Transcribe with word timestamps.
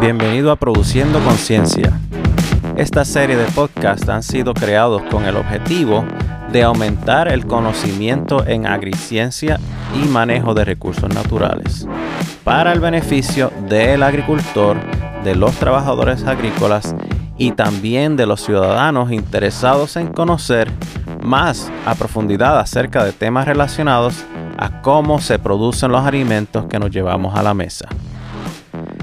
Bienvenido 0.00 0.52
a 0.52 0.56
Produciendo 0.56 1.18
Conciencia. 1.24 1.98
Esta 2.76 3.04
serie 3.04 3.36
de 3.36 3.46
podcasts 3.46 4.08
han 4.08 4.22
sido 4.22 4.54
creados 4.54 5.02
con 5.10 5.24
el 5.24 5.36
objetivo 5.36 6.04
de 6.52 6.62
aumentar 6.62 7.26
el 7.26 7.46
conocimiento 7.46 8.46
en 8.46 8.66
agriciencia 8.66 9.58
y 9.96 10.06
manejo 10.06 10.54
de 10.54 10.64
recursos 10.64 11.12
naturales 11.12 11.88
para 12.44 12.72
el 12.72 12.78
beneficio 12.78 13.50
del 13.68 14.04
agricultor, 14.04 14.76
de 15.24 15.34
los 15.34 15.56
trabajadores 15.56 16.24
agrícolas 16.24 16.94
y 17.36 17.50
también 17.50 18.16
de 18.16 18.26
los 18.26 18.40
ciudadanos 18.40 19.10
interesados 19.10 19.96
en 19.96 20.12
conocer 20.12 20.70
más 21.24 21.72
a 21.86 21.96
profundidad 21.96 22.60
acerca 22.60 23.02
de 23.02 23.12
temas 23.12 23.48
relacionados 23.48 24.24
a 24.58 24.80
cómo 24.80 25.20
se 25.20 25.40
producen 25.40 25.90
los 25.90 26.06
alimentos 26.06 26.66
que 26.66 26.78
nos 26.78 26.92
llevamos 26.92 27.36
a 27.36 27.42
la 27.42 27.52
mesa. 27.52 27.88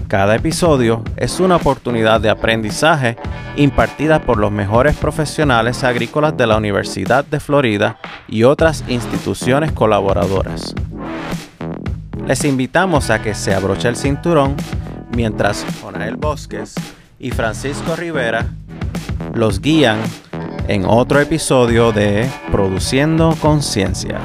Cada 0.07 0.35
episodio 0.35 1.03
es 1.17 1.39
una 1.39 1.55
oportunidad 1.55 2.21
de 2.21 2.30
aprendizaje 2.30 3.17
impartida 3.55 4.21
por 4.21 4.38
los 4.38 4.52
mejores 4.52 4.95
profesionales 4.95 5.84
agrícolas 5.84 6.38
de 6.38 6.45
la 6.45 6.57
Universidad 6.57 7.25
de 7.25 7.39
Florida 7.39 7.97
y 8.27 8.44
otras 8.44 8.83
instituciones 8.88 9.71
colaboradoras. 9.71 10.75
Les 12.27 12.44
invitamos 12.45 13.09
a 13.09 13.21
que 13.21 13.33
se 13.33 13.55
abroche 13.55 13.88
el 13.88 13.95
cinturón 13.95 14.55
mientras 15.16 15.66
Jonael 15.81 16.17
Bosques 16.17 16.75
y 17.19 17.31
Francisco 17.31 17.95
Rivera 17.95 18.45
los 19.33 19.59
guían 19.59 19.99
en 20.67 20.85
otro 20.85 21.19
episodio 21.19 21.91
de 21.91 22.30
Produciendo 22.52 23.35
Conciencia. 23.41 24.19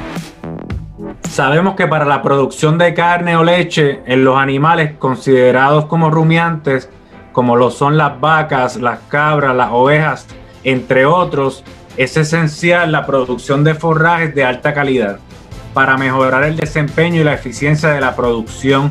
Sabemos 1.31 1.77
que 1.77 1.87
para 1.87 2.07
la 2.07 2.23
producción 2.23 2.77
de 2.77 2.93
carne 2.93 3.37
o 3.37 3.45
leche 3.45 4.01
en 4.05 4.25
los 4.25 4.37
animales 4.37 4.95
considerados 4.99 5.87
como 5.87 6.11
rumiantes, 6.11 6.91
como 7.31 7.55
lo 7.55 7.71
son 7.71 7.97
las 7.97 8.21
vacas, 8.21 8.75
las 8.75 8.99
cabras, 9.09 9.55
las 9.55 9.71
ovejas, 9.71 10.27
entre 10.65 11.07
otros, 11.07 11.63
es 11.97 12.17
esencial 12.17 12.91
la 12.91 13.07
producción 13.07 13.63
de 13.63 13.77
forrajes 13.77 14.35
de 14.35 14.45
alta 14.45 14.75
calidad 14.75 15.21
para 15.73 15.97
mejorar 15.97 16.43
el 16.43 16.57
desempeño 16.57 17.21
y 17.21 17.25
la 17.25 17.35
eficiencia 17.35 17.91
de 17.91 18.01
la 18.01 18.17
producción 18.17 18.91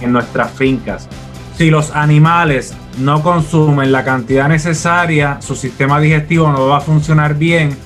en 0.00 0.12
nuestras 0.12 0.52
fincas. 0.52 1.08
Si 1.56 1.70
los 1.70 1.90
animales 1.96 2.72
no 2.98 3.20
consumen 3.20 3.90
la 3.90 4.04
cantidad 4.04 4.48
necesaria, 4.48 5.38
su 5.40 5.56
sistema 5.56 5.98
digestivo 5.98 6.52
no 6.52 6.68
va 6.68 6.76
a 6.76 6.82
funcionar 6.82 7.34
bien 7.34 7.76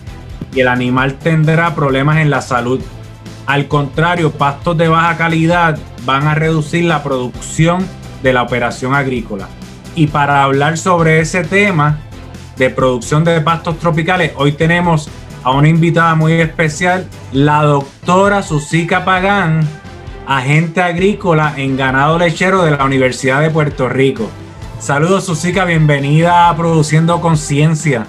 y 0.55 0.61
el 0.61 0.68
animal 0.68 1.14
tendrá 1.14 1.74
problemas 1.74 2.18
en 2.18 2.28
la 2.28 2.42
salud 2.42 2.83
al 3.46 3.68
contrario, 3.68 4.32
pastos 4.32 4.76
de 4.78 4.88
baja 4.88 5.16
calidad 5.16 5.78
van 6.04 6.26
a 6.26 6.34
reducir 6.34 6.84
la 6.84 7.02
producción 7.02 7.86
de 8.22 8.32
la 8.32 8.42
operación 8.42 8.94
agrícola. 8.94 9.48
Y 9.94 10.06
para 10.06 10.42
hablar 10.42 10.78
sobre 10.78 11.20
ese 11.20 11.44
tema 11.44 11.98
de 12.56 12.70
producción 12.70 13.22
de 13.24 13.40
pastos 13.40 13.78
tropicales, 13.78 14.32
hoy 14.36 14.52
tenemos 14.52 15.08
a 15.42 15.52
una 15.52 15.68
invitada 15.68 16.14
muy 16.14 16.32
especial, 16.32 17.06
la 17.32 17.62
doctora 17.62 18.42
Susica 18.42 19.04
Pagán, 19.04 19.68
agente 20.26 20.80
agrícola 20.80 21.52
en 21.56 21.76
ganado 21.76 22.18
lechero 22.18 22.62
de 22.64 22.70
la 22.70 22.84
Universidad 22.84 23.42
de 23.42 23.50
Puerto 23.50 23.90
Rico. 23.90 24.28
Saludos 24.80 25.24
Susica, 25.26 25.66
bienvenida 25.66 26.48
a 26.48 26.56
Produciendo 26.56 27.20
Conciencia. 27.20 28.06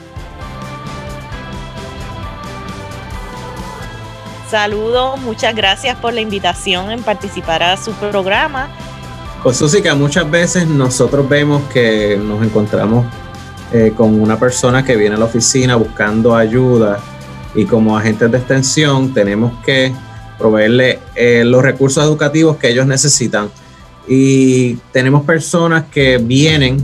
Saludos, 4.49 5.19
muchas 5.21 5.55
gracias 5.55 5.97
por 5.97 6.13
la 6.13 6.21
invitación 6.21 6.91
en 6.91 7.01
participar 7.01 7.63
a 7.63 7.77
su 7.77 7.91
programa. 7.93 8.69
Pues 9.41 9.57
Susica, 9.57 9.95
muchas 9.95 10.29
veces 10.29 10.67
nosotros 10.67 11.27
vemos 11.27 11.63
que 11.73 12.19
nos 12.21 12.43
encontramos 12.43 13.05
eh, 13.73 13.93
con 13.95 14.19
una 14.21 14.39
persona 14.39 14.85
que 14.85 14.95
viene 14.95 15.15
a 15.15 15.17
la 15.19 15.25
oficina 15.25 15.75
buscando 15.75 16.35
ayuda 16.35 16.99
y 17.55 17.65
como 17.65 17.97
agentes 17.97 18.31
de 18.31 18.37
extensión 18.37 19.13
tenemos 19.13 19.51
que 19.63 19.91
proveerle 20.37 20.99
eh, 21.15 21.43
los 21.43 21.63
recursos 21.63 22.03
educativos 22.03 22.57
que 22.57 22.69
ellos 22.69 22.85
necesitan. 22.85 23.49
Y 24.07 24.75
tenemos 24.91 25.25
personas 25.25 25.85
que 25.85 26.19
vienen, 26.19 26.77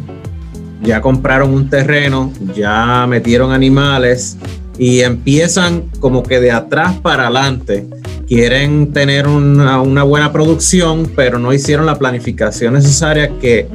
ya 0.82 1.02
compraron 1.02 1.54
un 1.54 1.70
terreno, 1.70 2.34
ya 2.56 3.06
metieron 3.08 3.52
animales, 3.52 4.38
y 4.78 5.02
empiezan 5.02 5.84
como 6.00 6.24
que 6.24 6.40
de 6.40 6.52
atrás 6.52 7.00
para 7.02 7.24
adelante. 7.24 7.88
Quieren 8.28 8.94
tener 8.94 9.28
una, 9.28 10.04
buena 10.04 10.32
producción, 10.32 11.12
pero 11.16 11.38
no 11.38 11.54
hicieron 11.54 11.86
la 11.86 12.00
planificación 12.00 12.74
necesaria 12.74 13.30
que, 13.40 13.68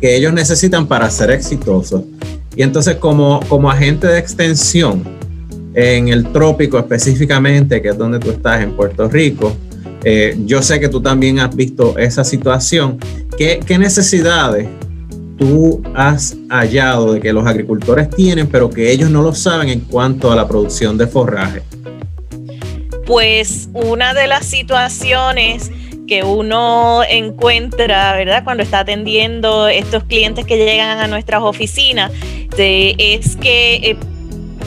ellos 0.00 0.32
necesitan 0.32 0.86
para 0.86 1.10
ser 1.10 1.30
exitosos. 1.30 2.02
Y 2.54 2.62
entonces 2.62 2.96
como, 2.96 3.40
como 3.48 3.70
agente 3.70 4.06
de 4.06 4.18
extensión, 4.18 5.02
en 5.74 6.08
el 6.08 6.32
trópico 6.32 6.78
específicamente, 6.78 7.82
que 7.82 7.88
es 7.88 7.98
donde 7.98 8.18
tú 8.18 8.30
estás 8.30 8.62
en 8.62 8.72
Puerto 8.72 9.08
Rico, 9.08 9.56
eh, 10.04 10.36
yo 10.46 10.62
sé 10.62 10.78
que 10.78 10.88
tú 10.88 11.00
también 11.00 11.40
has 11.40 11.54
visto 11.54 11.98
esa 11.98 12.24
situación. 12.24 12.98
¿Qué, 13.36 13.60
qué 13.64 13.78
necesidades 13.78 14.68
tú 15.38 15.82
has 15.94 16.36
hallado 16.50 17.14
de 17.14 17.20
que 17.20 17.32
los 17.32 17.46
agricultores 17.46 18.10
tienen, 18.10 18.48
pero 18.48 18.68
que 18.68 18.90
ellos 18.90 19.10
no 19.10 19.22
lo 19.22 19.34
saben 19.34 19.68
en 19.68 19.80
cuanto 19.80 20.30
a 20.30 20.36
la 20.36 20.46
producción 20.46 20.98
de 20.98 21.06
forraje? 21.06 21.62
Pues 23.06 23.70
una 23.72 24.12
de 24.12 24.26
las 24.26 24.44
situaciones 24.44 25.70
que 26.06 26.24
uno 26.24 27.02
encuentra, 27.08 28.14
¿verdad? 28.16 28.42
Cuando 28.42 28.62
está 28.62 28.80
atendiendo 28.80 29.68
estos 29.68 30.04
clientes 30.04 30.44
que 30.44 30.56
llegan 30.56 30.98
a 30.98 31.06
nuestras 31.06 31.42
oficinas, 31.42 32.10
es 32.56 33.36
que 33.36 33.74
eh, 33.76 33.96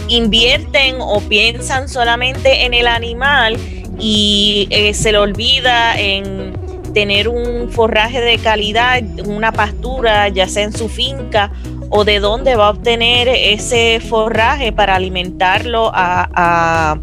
invierten 0.08 0.96
o 1.00 1.20
piensan 1.22 1.90
solamente 1.90 2.66
en 2.66 2.74
el 2.74 2.88
animal 2.88 3.58
y 4.00 4.68
eh, 4.70 4.94
se 4.94 5.12
le 5.12 5.18
olvida 5.18 6.00
en 6.00 6.51
tener 6.94 7.28
un 7.28 7.70
forraje 7.70 8.22
de 8.22 8.38
calidad, 8.38 9.02
una 9.26 9.52
pastura, 9.52 10.30
ya 10.30 10.48
sea 10.48 10.64
en 10.64 10.74
su 10.74 10.90
finca, 10.90 11.52
o 11.90 12.06
de 12.06 12.20
dónde 12.20 12.56
va 12.56 12.68
a 12.68 12.70
obtener 12.72 13.28
ese 13.28 14.00
forraje 14.00 14.72
para 14.72 14.96
alimentarlo 14.96 15.92
a, 15.94 16.98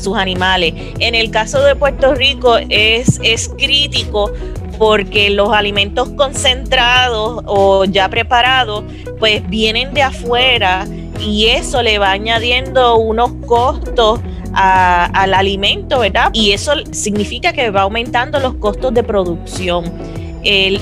sus 0.00 0.16
animales. 0.16 0.72
En 1.00 1.14
el 1.14 1.30
caso 1.30 1.62
de 1.62 1.76
Puerto 1.76 2.14
Rico 2.14 2.56
es, 2.70 3.20
es 3.22 3.50
crítico 3.58 4.32
porque 4.78 5.28
los 5.28 5.52
alimentos 5.52 6.08
concentrados 6.10 7.42
o 7.44 7.84
ya 7.84 8.08
preparados 8.08 8.84
pues 9.18 9.46
vienen 9.50 9.92
de 9.92 10.02
afuera 10.02 10.86
y 11.20 11.48
eso 11.48 11.82
le 11.82 11.98
va 11.98 12.12
añadiendo 12.12 12.96
unos 12.96 13.32
costos 13.46 14.20
al 14.54 15.34
alimento, 15.34 16.00
¿verdad? 16.00 16.30
Y 16.32 16.52
eso 16.52 16.72
significa 16.90 17.52
que 17.52 17.70
va 17.70 17.82
aumentando 17.82 18.38
los 18.40 18.54
costos 18.54 18.92
de 18.94 19.02
producción. 19.02 19.84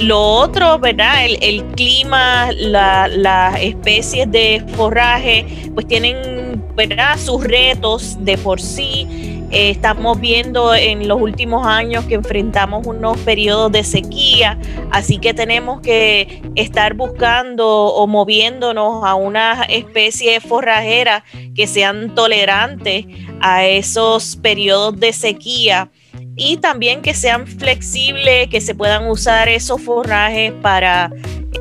lo 0.01 0.21
otro, 0.21 0.79
¿verdad? 0.79 1.27
El, 1.27 1.65
clima, 1.77 2.51
las 2.53 3.61
especies 3.61 4.31
de 4.31 4.65
forraje, 4.77 5.47
pues 5.75 5.87
tienen, 5.87 6.63
¿verdad? 6.75 7.19
Sus 7.19 7.45
retos 7.45 8.17
de 8.25 8.39
por 8.39 8.61
sí. 8.61 9.30
Eh, 9.51 9.71
estamos 9.71 10.21
viendo 10.21 10.75
en 10.75 11.09
los 11.09 11.21
últimos 11.21 11.67
años 11.67 12.05
que 12.05 12.15
enfrentamos 12.15 12.87
unos 12.87 13.19
periodos 13.19 13.73
de 13.73 13.83
sequía, 13.83 14.57
así 14.93 15.19
que 15.19 15.35
tenemos 15.35 15.81
que 15.81 16.41
estar 16.55 16.95
buscando 16.95 17.67
o 17.69 18.07
moviéndonos 18.07 19.05
a 19.05 19.17
una 19.17 19.65
especie 19.65 20.41
forrajera 20.41 21.25
que 21.57 21.67
sean 21.67 22.15
tolerantes 22.15 23.07
a 23.41 23.67
esos 23.67 24.37
periodos 24.37 25.01
de 25.01 25.13
sequía 25.13 25.91
y 26.37 26.59
también 26.59 27.03
que 27.03 27.13
sean 27.13 27.47
flexibles, 27.47 28.49
que 28.49 28.61
se 28.61 28.75
puedan 28.75 29.09
usar 29.09 29.49
esos 29.49 29.81
forrajes 29.83 30.53
para 30.63 31.11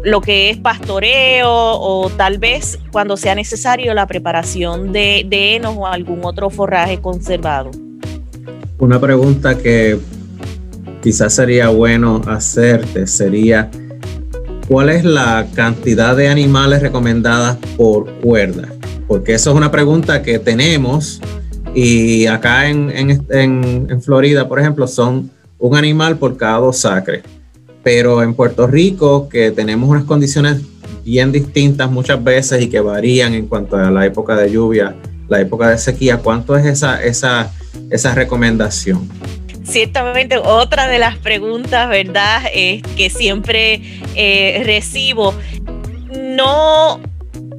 lo 0.04 0.22
que 0.22 0.52
es 0.52 0.58
pastoreo 0.58 1.50
o 1.52 2.10
tal 2.10 2.38
vez 2.38 2.80
cuando 2.92 3.18
sea 3.18 3.36
necesario 3.36 3.94
la 3.94 4.06
preparación 4.08 4.92
de, 4.92 5.26
de 5.28 5.62
o 5.66 5.88
algún 5.88 6.24
otro 6.24 6.50
forraje 6.50 7.02
conservado. 7.02 7.72
Una 8.80 8.98
pregunta 9.02 9.58
que 9.58 10.00
quizás 11.02 11.34
sería 11.34 11.68
bueno 11.68 12.22
hacerte 12.26 13.08
sería, 13.08 13.70
¿cuál 14.70 14.90
es 14.90 15.04
la 15.04 15.48
cantidad 15.54 16.16
de 16.16 16.30
animales 16.30 16.82
recomendadas 16.82 17.58
por 17.76 18.10
cuerda? 18.22 18.70
Porque 19.06 19.34
eso 19.34 19.52
es 19.52 19.58
una 19.58 19.70
pregunta 19.70 20.22
que 20.22 20.40
tenemos 20.40 21.20
y 21.76 22.26
acá 22.28 22.70
en, 22.70 22.90
en, 23.30 24.02
Florida, 24.02 24.48
por 24.48 24.62
ejemplo, 24.62 24.88
son 24.88 25.30
un 25.58 25.76
animal 25.76 26.18
por 26.18 26.38
cada 26.38 26.60
dos 26.60 26.86
acres. 26.86 27.24
Pero 27.84 28.24
en 28.24 28.34
Puerto 28.34 28.66
Rico, 28.66 29.28
que 29.28 29.52
tenemos 29.52 29.90
unas 29.90 30.06
condiciones 30.06 30.62
bien 31.04 31.34
distintas 31.34 31.92
muchas 31.92 32.24
veces 32.24 32.62
y 32.62 32.70
que 32.70 32.80
varían 32.80 33.34
en 33.34 33.48
cuanto 33.48 33.76
a 33.76 33.92
la 33.92 34.06
época 34.06 34.38
de 34.38 34.52
lluvia, 34.52 34.96
la 35.28 35.42
época 35.42 35.70
de 35.70 35.78
sequía, 35.78 36.18
¿cuánto 36.18 36.56
es 36.56 36.66
esa, 36.66 37.04
esa, 37.04 37.52
esa 37.90 38.14
recomendación? 38.16 39.10
ciertamente 39.70 40.38
otra 40.38 40.88
de 40.88 41.00
las 41.00 41.18
preguntas, 41.18 41.88
¿verdad? 41.90 42.42
Es 42.54 42.82
que 42.98 43.10
siempre 43.10 43.82
eh, 44.16 44.64
recibo. 44.66 45.34
No 46.12 47.00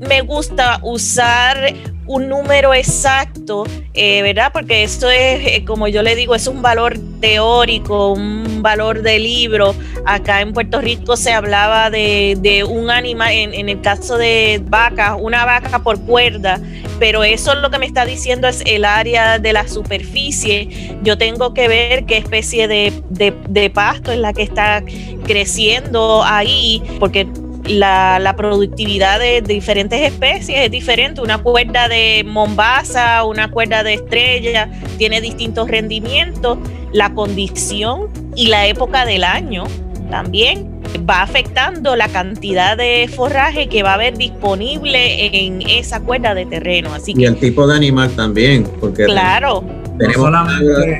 me 0.00 0.22
gusta 0.22 0.80
usar 0.82 1.74
un 2.10 2.28
número 2.28 2.74
exacto, 2.74 3.62
eh, 3.94 4.20
¿verdad? 4.22 4.50
Porque 4.52 4.82
esto 4.82 5.08
es, 5.08 5.46
eh, 5.46 5.64
como 5.64 5.86
yo 5.86 6.02
le 6.02 6.16
digo, 6.16 6.34
es 6.34 6.48
un 6.48 6.60
valor 6.60 6.98
teórico, 7.20 8.14
un 8.14 8.62
valor 8.62 9.02
de 9.02 9.20
libro. 9.20 9.76
Acá 10.04 10.40
en 10.40 10.52
Puerto 10.52 10.80
Rico 10.80 11.16
se 11.16 11.32
hablaba 11.32 11.88
de, 11.88 12.66
un 12.68 12.90
animal, 12.90 13.30
en, 13.32 13.68
el 13.68 13.80
caso 13.80 14.18
de 14.18 14.60
vaca, 14.64 15.14
una 15.14 15.44
vaca 15.44 15.78
por 15.84 16.00
cuerda, 16.00 16.60
pero 16.98 17.22
eso 17.22 17.54
lo 17.54 17.70
que 17.70 17.78
me 17.78 17.86
está 17.86 18.04
diciendo 18.04 18.48
es 18.48 18.64
el 18.66 18.84
área 18.84 19.38
de 19.38 19.52
la 19.52 19.68
superficie. 19.68 20.98
Yo 21.04 21.16
tengo 21.16 21.54
que 21.54 21.68
ver 21.68 22.06
qué 22.06 22.16
especie 22.16 22.66
de, 22.66 22.92
de 23.08 23.70
pasto 23.70 24.10
es 24.10 24.18
la 24.18 24.32
que 24.32 24.42
está 24.42 24.82
creciendo 25.24 26.24
ahí, 26.24 26.82
porque 26.98 27.28
la, 27.74 28.34
productividad 28.36 29.18
de, 29.18 29.42
diferentes 29.42 30.00
especies 30.00 30.64
es 30.64 30.70
diferente. 30.70 31.20
Una 31.20 31.38
cuerda 31.38 31.88
de 31.88 32.24
Mombasa, 32.26 33.24
una 33.24 33.50
cuerda 33.50 33.82
de 33.82 33.94
estrella, 33.94 34.70
tiene 34.98 35.20
distintos 35.20 35.68
rendimientos. 35.68 36.58
La 36.92 37.14
condición 37.14 38.08
y 38.34 38.48
la 38.48 38.66
época 38.66 39.04
del 39.04 39.24
año 39.24 39.64
también 40.10 40.68
va 41.08 41.22
afectando 41.22 41.94
la 41.94 42.08
cantidad 42.08 42.76
de 42.76 43.08
forraje 43.14 43.68
que 43.68 43.82
va 43.82 43.92
a 43.92 43.94
haber 43.94 44.16
disponible 44.18 45.46
en 45.46 45.62
esa 45.62 46.00
cuerda 46.00 46.34
de 46.34 46.46
terreno. 46.46 46.92
Así 46.92 47.14
y 47.16 47.24
el 47.24 47.36
tipo 47.36 47.66
de 47.66 47.76
animal 47.76 48.10
también, 48.10 48.64
porque 48.80 49.04
claro. 49.04 49.64
tenemos, 49.98 50.30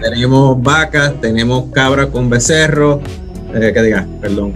tenemos 0.03 0.63
vacas, 0.63 1.21
tenemos 1.21 1.65
cabras 1.73 2.07
con 2.07 2.31
becerro, 2.31 3.01
eh, 3.55 3.73
que 3.75 3.83
diga, 3.83 4.07
perdón, 4.21 4.53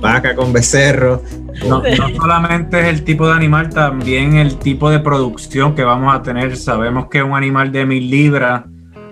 vaca 0.00 0.34
con 0.34 0.52
becerro, 0.52 1.22
no, 1.64 1.82
solamente 2.16 2.80
es 2.80 2.86
el 2.86 3.04
tipo 3.04 3.26
de 3.26 3.34
animal, 3.34 3.70
también 3.70 4.36
el 4.36 4.56
tipo 4.58 4.90
de 4.90 5.00
producción 5.00 5.74
que 5.74 5.84
vamos 5.84 6.14
a 6.14 6.22
tener. 6.22 6.56
Sabemos 6.56 7.08
que 7.08 7.22
un 7.22 7.34
animal 7.34 7.72
de 7.72 7.86
mil 7.86 8.10
libras 8.10 8.64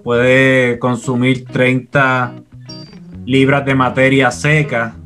puede 0.03 0.79
consumir 0.79 1.45
30 1.47 2.35
libras 3.25 3.65
de 3.65 3.75
materia 3.75 4.31
seca, 4.31 4.97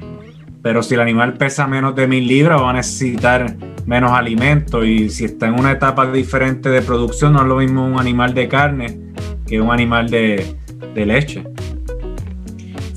pero 0.63 0.83
si 0.83 0.95
el 0.95 1.01
animal 1.01 1.35
pesa 1.35 1.67
menos 1.67 1.95
de 1.95 2.07
mil 2.07 2.27
libras 2.27 2.61
va 2.61 2.71
a 2.71 2.75
necesitar 2.75 3.57
menos 3.87 4.13
alimento 4.13 4.85
y 4.85 5.09
si 5.09 5.25
está 5.25 5.47
en 5.47 5.59
una 5.59 5.73
etapa 5.73 6.11
diferente 6.11 6.69
de 6.69 6.83
producción 6.83 7.33
no 7.33 7.41
es 7.41 7.47
lo 7.47 7.57
mismo 7.57 7.87
un 7.87 7.99
animal 7.99 8.35
de 8.35 8.49
carne 8.49 9.01
que 9.47 9.61
un 9.61 9.71
animal 9.71 10.11
de, 10.11 10.57
de 10.95 11.07
leche. 11.07 11.45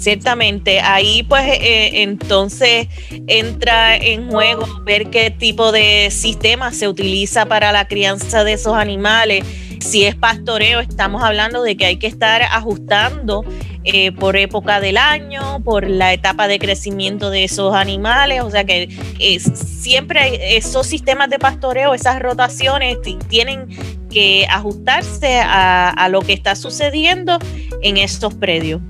Ciertamente, 0.02 0.80
ahí 0.80 1.22
pues 1.22 1.44
eh, 1.46 2.02
entonces 2.02 2.88
entra 3.28 3.96
en 3.96 4.32
juego 4.32 4.66
ver 4.84 5.12
qué 5.12 5.30
tipo 5.30 5.72
de 5.72 6.10
sistema 6.10 6.74
se 6.74 6.88
utiliza 6.88 7.46
para 7.46 7.72
la 7.72 7.88
crianza 7.88 8.44
de 8.44 8.54
esos 8.54 8.74
animales. 8.74 9.46
Si 9.80 10.04
es 10.06 10.16
pastoreo, 10.16 10.80
estamos 10.80 11.22
hablando 11.22 11.62
de 11.62 11.78
que 11.78 11.86
hay 11.86 11.98
que 11.98 12.08
estar 12.08 12.42
ajustando 12.42 13.46
eh, 13.84 14.12
por 14.12 14.38
época 14.38 14.80
del 14.80 14.98
año, 14.98 15.62
por 15.64 15.88
la 15.88 16.14
etapa 16.14 16.48
de 16.48 16.58
crecimiento 16.58 17.30
de 17.30 17.44
esos 17.44 17.76
animales, 17.76 18.42
o 18.42 18.50
sea 18.50 18.64
que 18.64 18.90
siempre 19.54 20.58
esos 20.58 20.88
sistemas 20.88 21.30
de 21.30 21.38
pastoreo, 21.38 21.94
esas 21.94 22.20
rotaciones 22.20 22.98
tienen 23.30 23.68
que 24.10 24.48
ajustarse 24.50 25.42
a, 25.42 25.92
a 25.92 26.10
lo 26.10 26.22
que 26.22 26.34
está 26.34 26.56
sucediendo 26.56 27.38
en 27.84 27.98
estos 27.98 28.34
predios. 28.34 28.82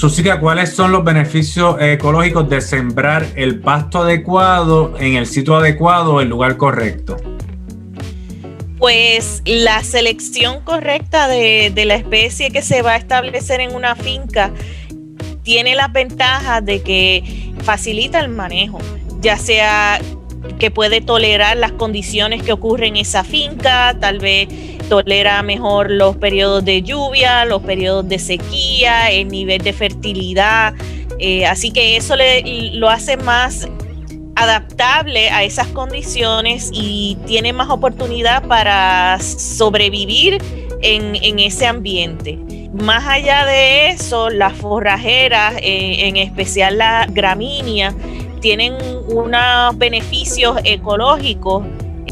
Susica, 0.00 0.40
¿cuáles 0.40 0.74
son 0.74 0.92
los 0.92 1.04
beneficios 1.04 1.76
ecológicos 1.78 2.48
de 2.48 2.62
sembrar 2.62 3.26
el 3.36 3.60
pasto 3.60 3.98
adecuado 3.98 4.94
en 4.98 5.16
el 5.16 5.26
sitio 5.26 5.56
adecuado, 5.56 6.22
el 6.22 6.28
lugar 6.30 6.56
correcto? 6.56 7.18
Pues 8.78 9.42
la 9.44 9.84
selección 9.84 10.62
correcta 10.64 11.28
de, 11.28 11.70
la 11.84 11.96
especie 11.96 12.50
que 12.50 12.62
se 12.62 12.80
va 12.80 12.92
a 12.92 12.96
establecer 12.96 13.60
en 13.60 13.74
una 13.74 13.94
finca 13.94 14.50
tiene 15.42 15.74
las 15.74 15.92
ventajas 15.92 16.64
de 16.64 16.80
que 16.80 17.52
facilita 17.62 18.20
el 18.20 18.30
manejo, 18.30 18.78
ya 19.20 19.36
sea 19.36 20.00
que 20.58 20.70
puede 20.70 21.02
tolerar 21.02 21.58
las 21.58 21.72
condiciones 21.72 22.42
que 22.42 22.52
ocurren 22.52 22.96
en 22.96 23.02
esa 23.02 23.22
finca, 23.22 23.94
tal 24.00 24.18
vez 24.18 24.48
tolera 24.90 25.42
mejor 25.42 25.90
los 25.90 26.16
periodos 26.16 26.64
de 26.64 26.82
lluvia, 26.82 27.44
los 27.46 27.62
periodos 27.62 28.06
de 28.08 28.18
sequía, 28.18 29.10
el 29.10 29.28
nivel 29.28 29.62
de 29.62 29.72
fertilidad. 29.72 30.74
Eh, 31.20 31.46
así 31.46 31.70
que 31.70 31.96
eso 31.96 32.16
lo 32.74 32.90
hace 32.90 33.16
más 33.16 33.68
adaptable 34.34 35.30
a 35.30 35.44
esas 35.44 35.68
condiciones 35.68 36.70
y 36.72 37.16
tiene 37.26 37.52
más 37.52 37.70
oportunidad 37.70 38.42
para 38.48 39.18
sobrevivir 39.20 40.42
en, 40.82 41.38
ese 41.38 41.66
ambiente. 41.66 42.38
Más 42.72 43.06
allá 43.06 43.46
de 43.46 43.90
eso, 43.90 44.28
las 44.28 44.54
forrajeras, 44.54 45.54
eh, 45.58 46.08
en 46.08 46.16
especial 46.16 46.78
la 46.78 47.06
gramínea, 47.08 47.94
tienen 48.40 48.74
unos 49.08 49.76
beneficios 49.76 50.58
ecológicos 50.64 51.64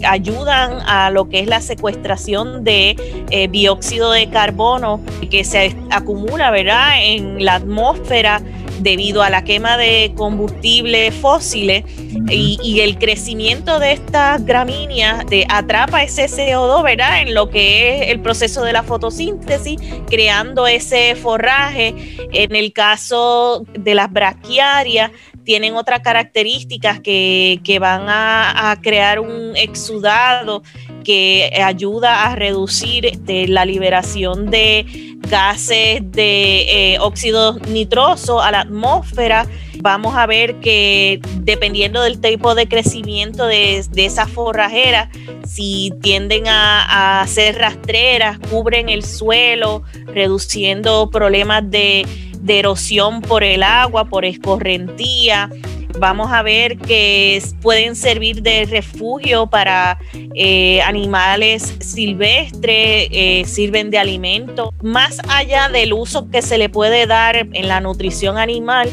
ayudan 0.04 0.80
a 0.86 1.10
lo 1.10 1.28
que 1.28 1.40
es 1.40 1.46
la 1.46 1.60
secuestración 1.60 2.64
de 2.64 2.96
eh, 3.30 3.48
dióxido 3.48 4.12
de 4.12 4.28
carbono 4.30 5.00
que 5.30 5.44
se 5.44 5.76
acumula, 5.90 6.50
¿verdad?, 6.50 7.02
en 7.02 7.44
la 7.44 7.56
atmósfera 7.56 8.42
debido 8.80 9.22
a 9.22 9.30
la 9.30 9.44
quema 9.44 9.76
de 9.76 10.12
combustibles 10.16 11.14
fósiles 11.14 11.84
y, 12.30 12.80
el 12.80 12.98
crecimiento 12.98 13.78
de 13.78 13.92
estas 13.92 14.44
gramíneas 14.44 15.26
de, 15.26 15.46
atrapa 15.48 16.02
ese 16.02 16.26
CO2, 16.26 16.82
¿verdad? 16.84 17.22
En 17.22 17.34
lo 17.34 17.50
que 17.50 18.02
es 18.02 18.10
el 18.10 18.20
proceso 18.20 18.62
de 18.62 18.72
la 18.72 18.82
fotosíntesis, 18.82 19.80
creando 20.08 20.66
ese 20.66 21.16
forraje. 21.16 21.94
En 22.32 22.54
el 22.54 22.72
caso 22.72 23.64
de 23.76 23.94
las 23.94 24.12
braquiarias, 24.12 25.10
tienen 25.48 25.76
otras 25.76 26.00
características 26.00 27.00
que, 27.00 27.78
van 27.80 28.02
a, 28.06 28.78
crear 28.82 29.18
un 29.18 29.56
exudado 29.56 30.62
que 31.04 31.50
ayuda 31.64 32.26
a 32.26 32.36
reducir 32.36 33.06
este, 33.06 33.48
la 33.48 33.64
liberación 33.64 34.50
de 34.50 34.84
gases 35.20 36.02
de 36.02 36.92
eh, 36.92 36.98
óxido 37.00 37.58
nitroso 37.60 38.42
a 38.42 38.50
la 38.50 38.60
atmósfera. 38.60 39.46
Vamos 39.78 40.16
a 40.16 40.26
ver 40.26 40.56
que 40.56 41.18
dependiendo 41.36 42.02
del 42.02 42.20
tipo 42.20 42.54
de 42.54 42.68
crecimiento 42.68 43.46
de, 43.46 43.82
de 43.90 44.04
esas 44.04 44.28
forrajeras, 44.28 45.08
si 45.46 45.94
tienden 46.02 46.46
a, 46.46 47.22
a 47.22 47.26
ser 47.26 47.56
rastreras, 47.56 48.38
cubren 48.50 48.90
el 48.90 49.02
suelo, 49.02 49.82
reduciendo 50.08 51.08
problemas 51.08 51.70
de 51.70 52.06
de 52.40 52.60
erosión 52.60 53.20
por 53.20 53.44
el 53.44 53.62
agua, 53.62 54.04
por 54.04 54.24
escorrentía. 54.24 55.50
Vamos 55.98 56.30
a 56.30 56.42
ver 56.42 56.78
que 56.78 57.42
pueden 57.60 57.96
servir 57.96 58.42
de 58.42 58.66
refugio 58.66 59.48
para 59.48 59.98
eh, 60.34 60.80
animales 60.82 61.74
silvestres, 61.80 63.08
eh, 63.10 63.42
sirven 63.46 63.90
de 63.90 63.98
alimento. 63.98 64.72
Más 64.82 65.18
allá 65.28 65.68
del 65.68 65.92
uso 65.92 66.30
que 66.30 66.42
se 66.42 66.58
le 66.58 66.68
puede 66.68 67.06
dar 67.06 67.48
en 67.52 67.68
la 67.68 67.80
nutrición 67.80 68.38
animal, 68.38 68.88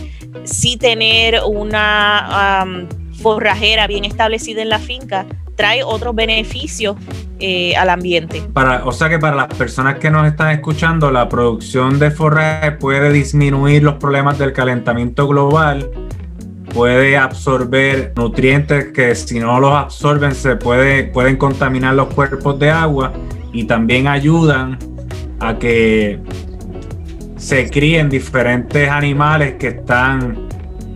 sí 0.46 0.78
tener 0.78 1.42
una 1.46 2.66
forrajera 3.22 3.88
bien 3.88 4.06
establecida 4.06 4.62
en 4.62 4.70
la 4.70 4.80
finca 4.80 5.26
trae 5.56 5.84
otros 5.84 6.16
beneficios 6.16 6.96
eh, 7.40 7.76
al 7.76 7.90
ambiente. 7.90 8.44
Para, 8.54 8.86
o 8.86 8.92
sea 8.92 9.10
que 9.10 9.20
para 9.20 9.36
las 9.36 9.48
personas 9.48 10.00
que 10.00 10.10
nos 10.10 10.28
están 10.28 10.52
escuchando, 10.52 11.12
la 11.12 11.28
producción 11.30 12.00
de 12.00 12.12
forraje 12.12 12.72
puede 12.74 13.12
disminuir 13.12 13.84
los 13.84 13.96
problemas 13.96 14.38
del 14.38 14.54
calentamiento 14.54 15.28
global, 15.28 15.90
puede 16.74 17.18
absorber 17.18 18.14
nutrientes 18.16 18.92
que 18.92 19.16
si 19.16 19.40
no 19.40 19.60
los 19.60 19.72
absorben 19.72 20.36
se 20.36 20.56
puede, 20.58 21.04
pueden 21.06 21.38
contaminar 21.38 21.96
los 21.96 22.14
cuerpos 22.14 22.60
de 22.60 22.70
agua 22.70 23.14
y 23.54 23.64
también 23.64 24.08
ayudan 24.08 24.78
a 25.40 25.58
que 25.58 26.20
se 27.38 27.70
críen 27.70 28.10
diferentes 28.10 28.90
animales 28.90 29.56
que 29.56 29.68
están 29.68 30.50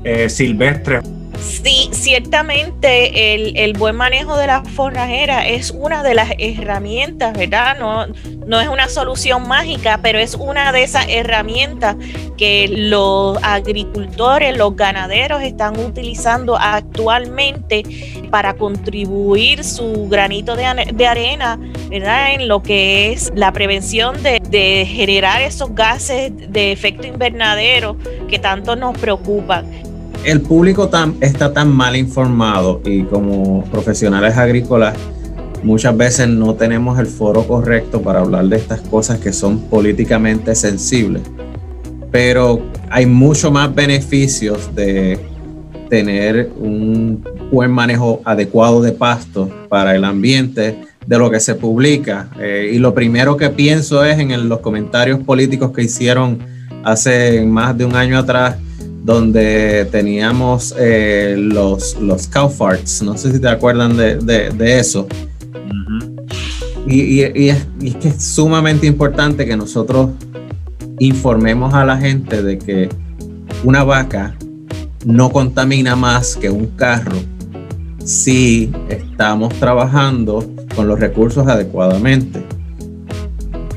eh, 0.04 0.30
silvestres 0.30 1.04
Sí, 1.39 1.78
ciertamente 2.00 3.63
el, 3.63 3.74
buen 3.74 3.96
manejo 3.96 4.38
de 4.38 4.48
la 4.48 4.63
forrajera 4.63 5.48
es 5.48 5.72
una 5.72 6.01
de 6.03 6.15
las 6.15 6.32
herramientas, 6.38 7.38
¿verdad? 7.38 7.77
No, 7.77 8.08
no 8.48 8.60
es 8.62 8.68
una 8.68 8.88
solución 8.88 9.48
mágica, 9.48 10.00
pero 10.01 10.20
es 10.20 10.36
una 10.36 10.72
de 10.72 10.84
esas 10.84 11.06
herramientas 11.10 11.96
que 12.38 12.68
los 12.70 13.38
agricultores, 13.44 14.58
los 14.58 14.75
ganaderos 14.75 15.41
están 15.44 15.77
utilizando 15.79 16.58
actualmente 16.58 17.84
para 18.32 18.53
contribuir 18.56 19.63
su 19.63 20.08
granito 20.08 20.56
de, 20.56 20.65
arena, 21.06 21.60
¿verdad? 21.89 22.34
En 22.34 22.48
lo 22.48 22.63
que 22.63 23.12
es 23.12 23.32
la 23.36 23.51
prevención 23.51 24.22
de, 24.24 24.39
de 24.50 24.86
generar 24.86 25.41
esos 25.41 25.75
gases 25.75 26.32
de 26.51 26.72
efecto 26.72 27.08
invernadero 27.08 27.98
que 28.29 28.39
tanto 28.39 28.75
nos 28.75 28.98
preocupan 28.98 29.88
el 30.24 30.42
público 30.42 30.90
está 31.22 31.54
tan 31.54 31.72
mal 31.72 31.96
informado 31.96 32.82
y 32.86 33.04
como 33.04 33.64
profesionales 33.66 34.38
agrícolas 34.38 34.96
muchas 35.64 35.96
veces 35.96 36.28
no 36.28 36.56
tenemos 36.56 37.00
el 37.00 37.08
foro 37.08 37.46
correcto 37.46 38.02
para 38.02 38.20
hablar 38.20 38.46
de 38.46 38.58
estas 38.58 38.82
cosas 38.82 39.20
que 39.20 39.34
son 39.34 39.60
políticamente 39.62 40.56
sensibles. 40.56 41.22
Pero 42.12 42.62
hay 42.90 43.06
mucho 43.06 43.52
más 43.52 43.74
beneficios 43.74 44.74
de 44.76 45.20
tener 45.90 46.52
un 46.58 47.24
buen 47.52 47.72
manejo 47.72 48.22
adecuado 48.26 48.82
de 48.82 48.92
pasto 48.92 49.50
para 49.70 49.96
el 49.96 50.04
ambiente 50.04 50.80
de 51.06 51.18
lo 51.18 51.30
que 51.30 51.40
se 51.40 51.56
publica. 51.56 52.30
Eh, 52.40 52.72
y 52.74 52.78
lo 52.78 52.94
primero 52.94 53.38
que 53.38 53.50
pienso 53.50 54.04
es 54.06 54.18
en 54.20 54.50
los 54.50 54.60
comentarios 54.60 55.20
políticos 55.20 55.72
que 55.72 55.84
hicieron 55.84 56.40
hace 56.84 57.46
más 57.46 57.78
de 57.78 57.86
un 57.86 57.96
año 57.96 58.18
atrás 58.18 58.56
donde 59.10 59.88
teníamos 59.92 60.75
eh, 60.78 61.34
los, 61.36 62.00
los 62.00 62.28
cow 62.28 62.48
farts, 62.48 63.01
no 63.01 63.18
sé 63.18 63.32
si 63.32 63.39
te 63.39 63.50
acuerdan 63.50 63.98
de, 63.98 64.80
eso. 64.80 65.08
y, 66.88 67.22
es, 67.22 67.66
que 68.00 68.10
es 68.10 68.24
sumamente 68.24 68.86
importante 68.86 69.48
que 69.48 69.58
nosotros 69.58 70.12
informemos 71.00 71.74
a 71.74 71.86
la 71.86 71.98
gente 71.98 72.44
de 72.44 72.60
que 72.60 72.89
una 73.63 73.84
vaca 73.84 74.36
no 75.04 75.32
contamina 75.32 75.96
más 75.96 76.36
que 76.36 76.51
un 76.51 76.68
carro 76.68 77.18
si 78.06 78.72
estamos 78.89 79.56
trabajando 79.56 80.48
con 80.75 80.88
los 80.88 81.00
recursos 81.00 81.48
adecuadamente. 81.48 82.44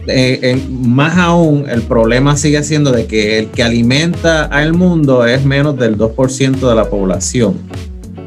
Eh, 0.06 0.60
más 0.68 1.16
aún, 1.16 1.66
el 1.68 1.82
problema 1.82 2.36
sigue 2.36 2.62
siendo 2.64 2.90
de 2.90 3.06
que 3.06 3.38
el 3.38 3.48
que 3.48 3.62
alimenta 3.62 4.44
al 4.44 4.72
mundo 4.74 5.24
es 5.24 5.44
menos 5.44 5.78
del 5.78 5.96
2% 5.96 6.68
de 6.68 6.74
la 6.74 6.90
población 6.90 7.54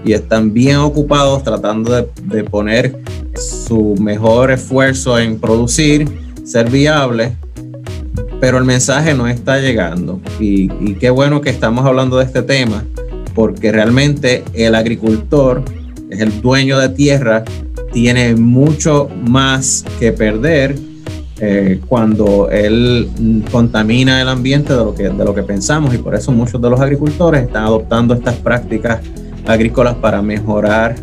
y 0.06 0.14
están 0.14 0.54
bien 0.54 0.78
ocupados 0.78 1.44
tratando 1.44 1.92
de, 1.92 2.44
poner 2.44 2.96
su 3.36 3.96
mejor 4.00 4.52
esfuerzo 4.52 5.20
en 5.20 5.40
producir, 5.40 6.08
ser 6.46 6.70
viable, 6.70 7.36
pero 8.40 8.60
el 8.60 8.66
mensaje 8.66 9.16
no 9.16 9.28
está 9.28 9.60
llegando. 9.60 10.22
Y, 10.40 10.72
y 10.80 10.94
qué 10.94 11.10
bueno 11.10 11.42
que 11.42 11.50
estamos 11.50 11.86
hablando 11.86 12.18
de 12.18 12.26
este 12.26 12.44
tema, 12.44 12.86
porque 13.34 13.72
realmente 13.72 14.44
el 14.54 14.76
agricultor 14.76 15.64
es 16.10 16.20
el 16.20 16.40
dueño 16.42 16.78
de 16.78 16.90
tierra, 16.90 17.44
tiene 17.92 18.36
mucho 18.36 19.10
más 19.28 19.84
que 20.00 20.12
perder 20.12 20.76
eh, 21.40 21.82
cuando 21.88 22.50
él 22.50 23.10
contamina 23.52 24.22
el 24.22 24.30
ambiente 24.30 24.72
de 24.74 24.80
lo, 24.80 24.96
que, 24.96 25.10
de 25.10 25.26
lo 25.26 25.36
que 25.36 25.44
pensamos 25.44 25.94
y 25.94 25.98
por 25.98 26.16
eso 26.16 26.32
muchos 26.32 26.62
de 26.62 26.70
los 26.70 26.80
agricultores 26.80 27.44
están 27.44 27.66
adoptando 27.66 28.14
estas 28.14 28.36
prácticas 28.36 29.02
agrícolas 29.46 29.96
para 29.96 30.22
mejorar 30.22 30.96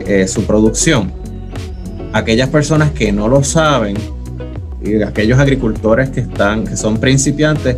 eh, 0.00 0.26
su 0.26 0.44
producción. 0.44 1.12
Aquellas 2.14 2.48
personas 2.48 2.92
que 2.92 3.12
no 3.12 3.28
lo 3.28 3.44
saben 3.44 3.96
y 4.82 5.02
aquellos 5.02 5.38
agricultores 5.38 6.08
que, 6.10 6.20
están, 6.20 6.64
que 6.64 6.76
son 6.76 6.98
principiantes 6.98 7.76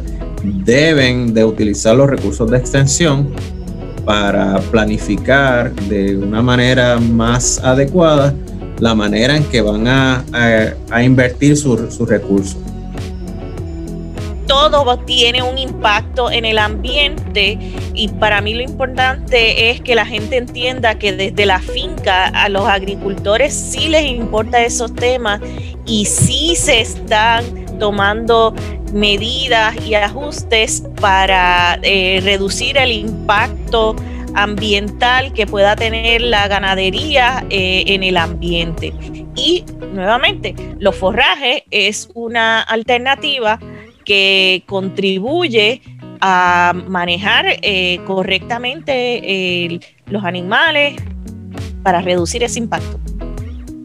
deben 0.64 1.34
de 1.34 1.44
utilizar 1.44 1.96
los 1.96 2.08
recursos 2.08 2.48
de 2.50 2.58
extensión 2.58 3.30
para 4.04 4.60
planificar 4.70 5.74
de 5.88 6.16
una 6.16 6.40
manera 6.40 7.00
más 7.00 7.58
adecuada 7.64 8.32
la 8.78 8.94
manera 8.94 9.36
en 9.36 9.44
que 9.44 9.60
van 9.60 9.86
a, 9.88 10.74
invertir 11.02 11.56
sus 11.56 11.98
recursos. 12.08 12.56
Todo 14.46 14.96
tiene 14.98 15.42
un 15.42 15.58
impacto 15.58 16.30
en 16.30 16.44
el 16.44 16.58
ambiente 16.58 17.58
y 17.94 18.08
para 18.08 18.40
mí 18.40 18.54
lo 18.54 18.62
importante 18.62 19.70
es 19.70 19.80
que 19.80 19.96
la 19.96 20.06
gente 20.06 20.36
entienda 20.36 20.96
que 20.98 21.12
desde 21.12 21.46
la 21.46 21.58
finca 21.58 22.26
a 22.26 22.48
los 22.48 22.68
agricultores 22.68 23.52
sí 23.52 23.88
les 23.88 24.04
importa 24.04 24.62
esos 24.62 24.94
temas 24.94 25.40
y 25.84 26.04
sí 26.04 26.54
se 26.54 26.80
están 26.80 27.44
tomando 27.80 28.54
medidas 28.92 29.74
y 29.84 29.94
ajustes 29.94 30.84
para 31.00 31.80
eh, 31.82 32.20
reducir 32.22 32.78
el 32.78 32.92
impacto 32.92 33.96
ambiental 34.36 35.32
que 35.32 35.46
pueda 35.46 35.74
tener 35.74 36.20
la 36.20 36.46
ganadería 36.46 37.44
eh, 37.50 37.84
en 37.86 38.02
el 38.02 38.16
ambiente. 38.16 38.92
Y 39.34 39.64
nuevamente, 39.92 40.54
los 40.78 40.94
forrajes 40.94 41.62
es 41.70 42.08
una 42.14 42.60
alternativa 42.62 43.58
que 44.04 44.62
contribuye 44.66 45.82
a 46.20 46.72
manejar 46.88 47.46
eh, 47.62 48.00
correctamente 48.06 49.80
los 50.06 50.24
animales 50.24 50.96
para 51.82 52.00
reducir 52.00 52.42
ese 52.42 52.60
impacto. 52.60 53.00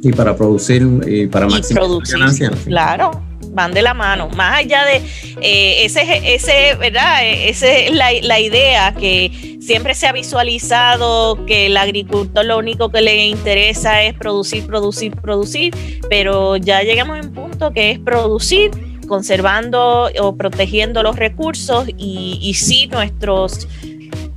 Y 0.04 0.12
para 0.12 0.36
producir 0.36 0.88
y 1.06 1.28
para 1.28 1.48
maximizar 1.48 1.88
ganancias. 2.12 2.52
Claro, 2.66 3.12
van 3.52 3.72
de 3.74 3.82
la 3.82 3.94
mano. 3.94 4.30
Más 4.30 4.60
allá 4.60 4.86
de 4.86 5.02
eh, 5.42 5.86
ese, 5.86 6.34
ese, 6.34 6.76
¿verdad? 6.76 7.20
Esa 7.24 7.68
es 7.68 7.94
la, 7.94 8.12
la, 8.22 8.40
idea 8.40 8.94
que 8.94 9.58
siempre 9.62 9.94
se 9.94 10.08
ha 10.08 10.12
visualizado 10.12 11.46
que 11.46 11.68
el 11.68 11.78
agricultor 11.78 12.46
lo 12.46 12.58
único 12.58 12.90
que 12.90 13.02
le 13.02 13.28
interesa 13.28 14.04
es 14.04 14.14
producir, 14.14 14.66
producir, 14.66 15.16
producir, 15.16 15.74
pero 16.10 16.58
ya 16.58 16.82
llegamos 16.82 17.18
a 17.20 17.22
un 17.22 17.34
punto 17.34 17.72
que 17.72 17.92
es 17.92 18.00
producir 18.00 18.72
conservando 19.08 20.10
o 20.20 20.36
protegiendo 20.38 21.04
los 21.04 21.18
recursos 21.18 21.88
y, 21.98 22.40
y 22.42 22.54
sí 22.54 22.88
nuestros 22.88 23.68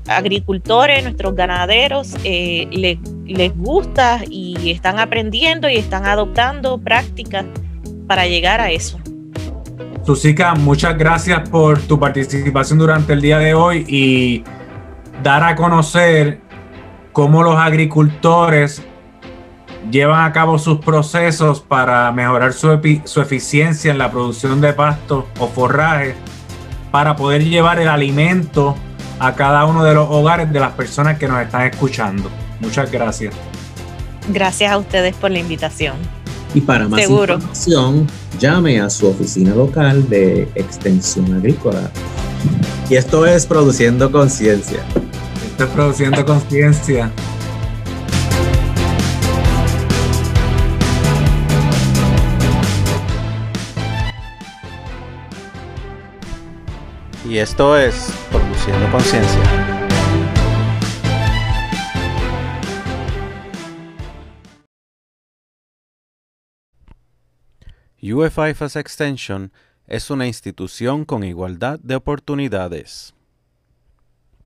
agricultores, 0.06 1.02
nuestros 1.02 1.34
ganaderos 1.34 2.14
eh, 2.24 2.68
les, 2.70 2.98
les 3.24 3.56
gusta 3.56 4.20
y 4.28 4.70
están 4.70 4.98
aprendiendo 4.98 5.68
y 5.68 5.76
están 5.76 6.06
adoptando 6.06 6.78
prácticas 6.78 7.46
para 8.06 8.26
llegar 8.26 8.60
a 8.60 8.70
eso. 8.70 8.98
Susica, 10.04 10.54
muchas 10.54 10.98
gracias 10.98 11.48
por 11.48 11.78
tu 11.80 11.98
participación 11.98 12.78
durante 12.78 13.14
el 13.14 13.22
día 13.22 13.38
de 13.38 13.54
hoy 13.54 13.86
y 13.88 14.44
dar 15.22 15.42
a 15.42 15.56
conocer 15.56 16.40
cómo 17.12 17.42
los 17.42 17.56
agricultores 17.56 18.82
llevan 19.90 20.24
a 20.24 20.32
cabo 20.32 20.58
sus 20.58 20.78
procesos 20.80 21.60
para 21.60 22.12
mejorar 22.12 22.52
su, 22.52 22.70
eficiencia 22.70 23.92
en 23.92 23.98
la 23.98 24.10
producción 24.10 24.60
de 24.60 24.74
pasto 24.74 25.26
o 25.38 25.48
forraje 25.48 26.14
para 26.90 27.16
poder 27.16 27.42
llevar 27.42 27.78
el 27.78 27.88
alimento 27.88 28.74
a 29.18 29.34
cada 29.34 29.64
uno 29.64 29.84
de 29.84 29.94
los 29.94 30.06
hogares 30.10 30.52
de 30.52 30.60
las 30.60 30.72
personas 30.72 31.18
que 31.18 31.28
nos 31.28 31.40
están 31.40 31.62
escuchando. 31.62 32.30
Muchas 32.60 32.90
gracias. 32.90 33.34
Gracias 34.28 34.70
a 34.70 34.76
ustedes 34.76 35.16
por 35.16 35.30
la 35.30 35.38
invitación. 35.38 35.96
Y 36.54 36.60
para 36.60 36.88
más 36.88 37.00
información, 37.02 38.06
llame 38.38 38.80
a 38.80 38.90
su 38.90 39.06
oficina 39.06 39.54
local 39.54 40.08
de 40.08 40.48
extensión 40.54 41.32
agrícola. 41.34 41.90
Y 42.88 42.96
esto 42.96 43.26
es 43.26 43.46
Produciendo 43.46 44.10
Conciencia. 44.12 44.80
Esto 45.46 45.64
es 45.64 45.70
Produciendo 45.70 46.24
Conciencia. 46.24 47.10
Y 57.28 57.38
esto 57.38 57.76
es 57.76 58.10
Produciendo 58.30 58.90
Conciencia. 58.92 59.83
UFIFAS 68.12 68.76
Extension 68.76 69.50
es 69.86 70.10
una 70.10 70.26
institución 70.26 71.06
con 71.06 71.24
igualdad 71.24 71.80
de 71.80 71.94
oportunidades. 71.94 73.14